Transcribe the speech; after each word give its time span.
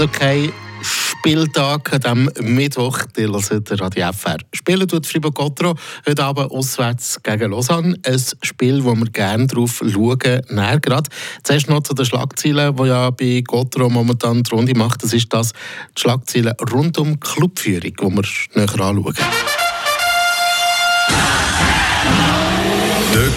okay. 0.00 0.52
Spieltag 0.82 2.04
am 2.04 2.28
Mittwoch. 2.40 2.98
Die 3.16 3.22
hören 3.22 3.64
der 3.64 3.80
Radio 3.80 4.12
FR. 4.12 4.38
Spielen 4.52 4.88
tut 4.88 5.06
Fribourg 5.06 5.34
Gotro 5.34 5.74
heute 6.06 6.24
Abend 6.24 6.50
auswärts 6.50 7.22
gegen 7.22 7.52
Lausanne. 7.52 7.96
Ein 8.04 8.22
Spiel, 8.42 8.82
wo 8.82 8.94
wir 8.94 9.06
gerne 9.06 9.46
drauf 9.46 9.82
schauen, 9.88 10.42
näher 10.48 10.80
gerade. 10.80 11.08
Zuerst 11.44 11.68
noch 11.68 11.82
zu 11.82 11.94
den 11.94 12.04
Schlagzeilen, 12.04 12.74
die 12.76 12.84
ja 12.84 13.10
bei 13.10 13.42
Gotro 13.46 13.88
momentan 13.88 14.42
die 14.42 14.50
Runde 14.50 14.74
macht. 14.74 15.04
Das 15.04 15.12
ist 15.12 15.32
das 15.32 15.52
die 15.96 16.00
Schlagzeilen 16.00 16.54
rund 16.72 16.98
um 16.98 17.20
Clubführung, 17.20 17.82
die 17.82 18.16
wir 18.16 18.24
näher 18.54 18.80
anschauen. 18.80 19.14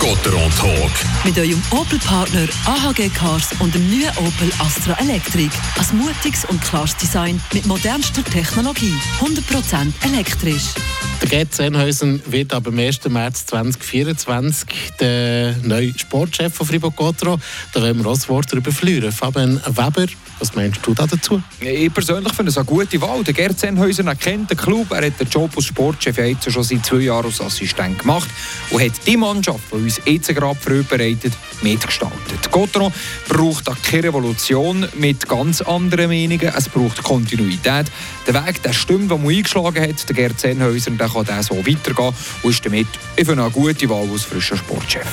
Der 0.06 0.14
Gotteron 0.14 0.52
Talk. 0.52 0.92
Mit 1.24 1.36
eurem 1.36 1.60
Opel-Partner 1.72 2.48
AHG 2.66 3.10
Cars 3.10 3.50
und 3.58 3.74
dem 3.74 3.90
neuen 3.90 4.16
Opel 4.18 4.52
Astra 4.60 4.96
Electric. 5.00 5.50
Ein 5.80 5.98
mutiges 5.98 6.46
und 6.46 6.62
klares 6.62 6.96
Design 6.98 7.42
mit 7.54 7.66
modernster 7.66 8.24
Technologie. 8.24 8.94
100% 9.20 9.94
elektrisch. 10.04 10.76
Der 11.22 11.30
Gerd 11.30 11.56
Sennhausen 11.56 12.22
wird 12.28 12.54
ab 12.54 12.66
dem 12.66 12.78
1. 12.78 13.08
März 13.10 13.48
2024 13.48 14.92
der 15.00 15.56
neue 15.64 15.98
Sportchef 15.98 16.54
von 16.54 16.68
Fribourg 16.68 16.96
Gotro. 16.96 17.40
Da 17.74 17.82
wollen 17.82 17.98
wir 17.98 18.06
auch 18.06 18.14
das 18.14 18.30
Wort 18.30 18.52
darüber 18.52 18.72
verlieren. 18.72 19.12
Fabian 19.12 19.60
Weber, 19.66 20.06
was 20.40 20.54
meinst 20.54 20.82
du 20.84 20.94
da 20.94 21.08
dazu? 21.08 21.42
Ich 21.62 21.92
persönlich 21.92 22.34
finde 22.34 22.52
es 22.52 22.58
eine 22.58 22.66
gute 22.66 23.02
Wahl. 23.02 23.24
Der 23.24 23.34
Gerd 23.34 23.58
Sennhausen 23.58 24.08
kennt 24.20 24.52
den 24.52 24.58
Club. 24.58 24.92
Er 24.92 25.08
hat 25.08 25.20
den 25.20 25.28
Job 25.28 25.52
als 25.56 25.66
Sportchef 25.66 26.18
jetzt 26.18 26.52
schon 26.52 26.64
seit 26.64 26.86
zwei 26.86 26.98
Jahren 26.98 27.26
als 27.26 27.42
Assistent 27.42 28.00
gemacht 28.00 28.30
und 28.70 28.82
hat 28.82 28.94
die 29.08 29.18
Mannschaft, 29.18 29.64
die 29.72 29.76
uns 29.76 29.95
jetzt 30.06 30.28
gerade 30.28 30.56
vorbereitet, 30.60 31.34
mitgestaltet. 31.62 32.52
Gotro 32.52 32.92
braucht 33.28 33.70
auch 33.70 33.82
keine 33.82 34.06
Revolution 34.06 34.88
mit 34.96 35.28
ganz 35.28 35.62
anderen 35.62 36.10
Meinungen. 36.10 36.54
Es 36.56 36.70
braucht 36.70 37.04
Kontinuität. 37.04 37.92
Der 38.28 38.46
Weg, 38.46 38.62
der 38.64 38.74
stimmt, 38.74 39.12
den 39.12 39.24
man 39.24 39.34
eingeschlagen 39.34 39.82
hat, 39.82 40.08
der 40.10 40.16
Gerd 40.16 40.40
Sennhausen, 40.40 40.98
der 40.98 41.10
kann 41.10 41.26
der 41.26 41.44
so 41.44 41.58
weitergehen 41.58 42.14
und 42.44 42.50
ist 42.50 42.66
damit 42.66 42.88
eine 43.18 43.50
gute 43.50 43.90
Wahl 43.90 44.10
als 44.12 44.24
frischer 44.24 44.58
Sportchef. 44.58 45.08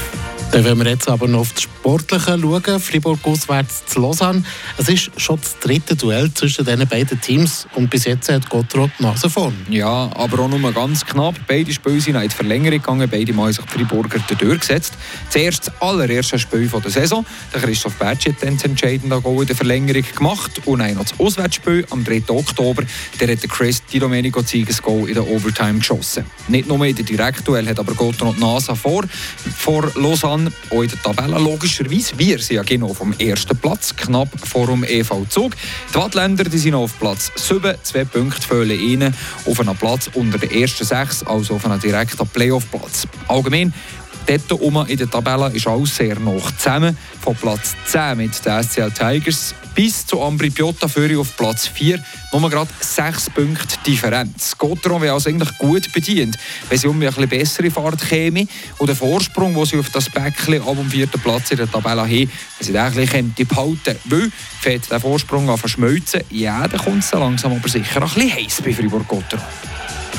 Dann 0.53 0.67
wollen 0.67 0.81
wir 0.81 0.91
jetzt 0.91 1.09
aber 1.09 1.29
noch 1.29 1.41
auf 1.41 1.53
das 1.55 1.63
Sportliche 1.63 2.39
schauen. 2.39 2.79
Fribourg 2.79 3.21
auswärts 3.23 3.87
zu 3.87 4.01
Lausanne. 4.01 4.45
Es 4.77 4.87
ist 4.87 5.11
schon 5.17 5.41
das 5.41 5.59
dritte 5.59 5.97
Duell 5.97 6.31
zwischen 6.35 6.67
diesen 6.67 6.87
beiden 6.87 7.19
Teams 7.23 7.67
und 7.75 7.89
bis 7.89 8.05
jetzt 8.05 8.31
hat 8.31 8.51
Gottrop 8.51 8.91
die 8.99 9.03
Nase 9.03 9.31
vorn. 9.31 9.57
Ja, 9.71 10.11
aber 10.15 10.41
auch 10.41 10.49
nur 10.49 10.73
ganz 10.73 11.07
knapp. 11.07 11.37
Beide 11.49 11.73
Spiele 11.73 12.03
sind 12.03 12.17
in 12.17 12.29
die 12.29 12.29
Verlängerung 12.29 12.79
gegangen. 12.81 13.09
Beide 13.11 13.33
Mal 13.33 13.45
haben 13.45 13.53
sich 13.55 13.65
die 13.65 13.73
Friburger 13.73 14.19
durchgesetzt. 14.19 14.93
Zuerst 15.31 15.69
das 15.69 15.81
allererste 15.81 16.39
Spiel 16.39 16.69
der 16.69 16.91
Saison. 16.91 17.25
Der 17.55 17.63
Christoph 17.63 17.95
Bertsch 17.95 18.27
hat 18.27 18.43
dann 18.43 18.57
das 18.57 18.65
entscheidende 18.65 19.23
Goal 19.23 19.41
in 19.41 19.47
der 19.47 19.57
Verlängerung 19.57 20.05
gemacht. 20.15 20.51
Und 20.67 20.81
noch 20.81 21.03
das 21.03 21.19
Auswärtsspiel 21.19 21.87
am 21.89 22.05
3. 22.05 22.25
Oktober. 22.29 22.83
Der 23.19 23.33
hat 23.33 23.41
Chris 23.49 23.83
Di 23.91 23.99
Domenico 23.99 24.43
Zieges 24.43 24.83
Goal 24.83 25.09
in 25.09 25.15
der 25.15 25.27
Overtime 25.27 25.79
geschossen. 25.79 26.27
Nicht 26.49 26.69
nur 26.69 26.85
in 26.85 26.95
der 26.95 27.07
Direktduell 27.07 27.67
hat 27.67 27.79
aber 27.79 27.95
Gottrop 27.95 28.35
die 28.37 28.43
Nase 28.43 28.77
vor, 28.77 29.05
vor 29.57 29.91
Lausanne 29.95 30.42
Lausanne 30.43 30.53
auch 30.71 30.83
in 30.83 30.89
der 30.89 31.03
Tabelle. 31.03 31.39
Logischerweise, 31.39 32.19
wir 32.19 32.39
sind 32.39 32.57
ja 32.57 32.63
genau 32.63 32.95
vom 32.95 33.13
ersten 33.19 33.57
Platz, 33.57 33.95
knapp 33.95 34.29
vor 34.45 34.67
dem 34.67 34.85
EV 34.85 35.27
Zug. 35.29 35.55
Die 35.91 35.95
Wattländer 35.95 36.45
die 36.45 36.59
sind 36.59 36.75
auf 36.75 36.99
Platz 36.99 37.31
7, 37.37 37.75
zwei 37.83 38.05
Punkte 38.05 38.43
fehlen 38.43 38.79
ihnen 38.79 39.15
auf 39.47 39.61
einen 39.61 39.77
Platz 39.77 40.11
unter 40.15 40.39
den 40.39 40.51
ersten 40.51 40.85
sechs, 40.85 41.23
also 41.25 41.55
auf 41.55 41.67
einen 41.67 41.81
direkten 41.81 42.27
Playoff-Platz. 42.27 43.07
Allgemein 43.29 43.73
Dort 44.27 44.61
oben 44.61 44.87
in 44.87 44.97
der 44.97 45.11
Tabelle 45.11 45.51
ist 45.53 45.67
alles 45.67 45.97
sehr 45.97 46.19
noch 46.19 46.51
zusammen. 46.57 46.97
Von 47.21 47.35
Platz 47.37 47.75
10 47.87 48.17
mit 48.17 48.45
den 48.45 48.63
SCL 48.63 48.91
Tigers 48.91 49.55
bis 49.75 50.07
zu 50.07 50.23
Ambri 50.23 50.51
Piotta 50.51 50.87
führe 50.87 51.19
auf 51.19 51.37
Platz 51.37 51.67
4 51.67 51.99
nur 52.33 52.51
gerade 52.51 52.71
6 52.81 53.31
Punkte 53.31 53.77
Differenz. 53.87 54.57
Gotteron 54.57 55.03
wäre 55.03 55.15
also 55.15 55.29
eigentlich 55.29 55.57
gut 55.59 55.93
bedient, 55.93 56.37
wenn 56.69 56.79
sie 56.79 56.87
um 56.87 57.01
ein 57.01 57.07
bisschen 57.07 57.29
bessere 57.29 57.71
Fahrt 57.71 58.09
käme 58.09 58.47
und 58.79 58.89
den 58.89 58.97
Vorsprung, 58.97 59.55
den 59.55 59.65
sie 59.65 59.79
auf 59.79 59.91
das 59.91 60.09
Päckchen 60.09 60.63
ab 60.63 60.77
dem 60.77 60.91
vierten 60.91 61.21
Platz 61.21 61.51
in 61.51 61.59
der 61.59 61.71
Tabelle 61.71 62.03
haben, 62.03 62.11
wenn 62.11 62.67
sie 62.67 62.73
den 62.73 62.81
ein 62.81 62.95
bisschen 62.95 63.35
behalten 63.49 63.97
weil 64.05 64.31
fällt 64.61 64.91
der 64.91 65.01
Vorsprung 65.01 65.49
an 65.51 65.59
verschmelzen, 65.59 66.23
ja, 66.31 66.67
dann 66.67 66.81
kommt 66.81 67.05
es 67.05 67.13
langsam 67.13 67.53
aber 67.53 67.69
sicher 67.69 68.03
ein 68.03 68.09
bisschen 68.09 68.33
heiß 68.33 68.63
bei 68.63 68.73
Fribourg-Gotteron. 68.73 69.72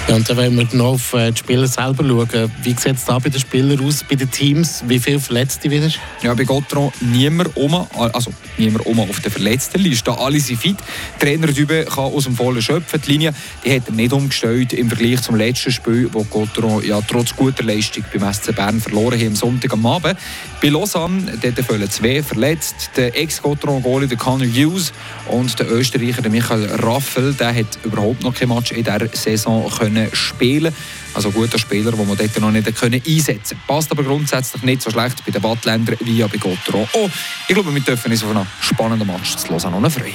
Ja, 0.09 0.16
und 0.16 0.30
dann 0.30 0.36
wollen 0.36 0.58
wir 0.58 0.68
noch 0.74 0.94
auf 0.94 1.14
äh, 1.14 1.31
die 1.31 1.38
Spieler 1.38 1.66
selber 1.66 2.03
schauen. 2.03 2.52
Wie 2.62 2.72
sieht 2.72 2.97
es 2.97 3.06
da 3.06 3.19
bei 3.19 3.30
den 3.30 3.40
Spielern 3.40 3.80
aus, 3.80 4.03
bei 4.03 4.16
den 4.16 4.30
Teams? 4.30 4.84
Wie 4.86 5.00
viele 5.00 5.18
Verletzte 5.18 5.72
wieder? 5.72 5.88
Ja, 6.22 6.34
bei 6.34 6.44
Gotron 6.44 6.91
niemand 7.00 7.56
um, 7.56 7.88
also 7.96 8.34
niemand 8.58 8.86
um 8.86 9.00
auf 9.00 9.22
der 9.22 9.31
Verletztenliste. 9.31 10.16
Alle 10.18 10.41
sind 10.41 10.59
fit. 10.59 10.75
Der 11.22 11.30
Trainer 11.30 11.47
Dübe 11.47 11.86
kann 11.86 12.03
aus 12.03 12.25
dem 12.25 12.36
Vollen 12.36 12.62
schöpfen. 12.62 13.02
Die 13.02 13.12
Linie 13.12 13.34
die 13.64 13.74
hat 13.74 13.88
er 13.88 13.94
nicht 13.94 14.12
umgestellt 14.12 14.74
im 14.74 14.90
Vergleich 14.90 15.22
zum 15.22 15.38
letzten 15.38 15.72
Spiel, 15.72 16.09
wo 16.12 16.24
Gotron 16.25 16.85
ja 16.85 17.00
trotz 17.02 17.34
guter 17.34 17.64
Leistung 17.64 18.03
beim 18.14 18.31
SC 18.34 18.53
Bern 18.53 18.81
verloren 18.81 19.18
hat 19.18 19.28
am 19.28 19.35
Sonntag 19.38 19.72
am 19.72 19.85
Abend. 19.85 20.20
Bei 20.62 20.68
Lausanne 20.68 21.40
dort 21.41 21.66
fehlen 21.66 21.90
zwei 21.90 22.22
verletzt. 22.22 22.91
Der 22.97 23.18
Ex-Gotron-Goalie 23.18 24.14
Conor 24.18 24.47
Hughes 24.47 24.91
und 25.30 25.58
der 25.58 25.72
Österreicher 25.72 26.22
der 26.22 26.31
Michael 26.31 26.66
Raffel, 26.66 27.34
der 27.34 27.56
hat 27.56 27.80
überhaupt 27.85 28.22
noch 28.22 28.35
kein 28.35 28.50
Match 28.50 28.74
in 28.74 28.84
dieser 28.84 29.08
Saison 29.14 29.70
können 29.70 29.93
können 29.94 30.16
spielen 30.16 30.74
Also 31.14 31.31
guter 31.31 31.59
Spieler, 31.59 31.92
den 31.92 32.08
man 32.08 32.18
dort 32.18 32.40
noch 32.40 32.52
nicht 32.52 32.76
können 32.76 33.02
einsetzen 33.06 33.58
konnte. 33.58 33.68
Passt 33.68 33.92
aber 33.92 34.04
grundsätzlich 34.04 34.64
nicht 34.64 34.81
so 34.81 34.90
schlecht 34.90 35.24
bei 35.26 35.31
den 35.31 35.44
Wattländern 35.44 35.98
wie 36.02 36.22
bei 36.22 36.38
Gotteron. 36.38 36.88
Oh, 36.94 37.09
ich 37.48 37.54
glaube, 37.54 37.74
wir 37.74 37.81
dürfen 37.81 38.12
uns 38.12 38.24
auf 38.24 38.36
einen 38.36 38.48
spannenden 38.62 39.08
Match 39.08 39.36
zu 39.36 39.52
Lausanne 39.52 39.90
freuen. 39.90 40.14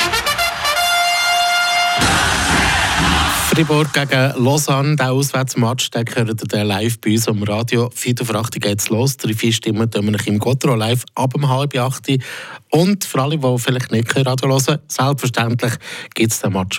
Fribourg 3.58 3.92
gegen 3.92 4.44
Lausanne, 4.44 4.94
der 4.94 5.10
Auswärtsmatch, 5.10 5.90
den 5.90 6.04
gehört 6.04 6.52
ihr 6.52 6.64
live 6.64 7.00
bei 7.00 7.12
uns 7.12 7.26
am 7.26 7.42
Radio. 7.42 7.90
4 7.92 8.14
auf 8.20 8.32
8 8.32 8.60
geht's 8.60 8.88
los. 8.88 9.16
Drei, 9.16 9.34
vier 9.34 9.52
Stimmen 9.52 9.90
tun 9.90 10.12
wir 10.12 10.26
im 10.28 10.38
Gotro 10.38 10.76
live 10.76 11.04
ab 11.16 11.34
um 11.34 11.48
halb 11.48 11.76
acht. 11.76 12.06
Und 12.70 13.04
für 13.04 13.20
alle, 13.20 13.38
die 13.38 13.58
vielleicht 13.58 13.90
nicht 13.90 14.14
Radio 14.24 14.48
hören 14.50 14.78
selbstverständlich 14.86 15.72
gibt 16.14 16.32
es 16.32 16.40
den 16.40 16.52
Match 16.52 16.66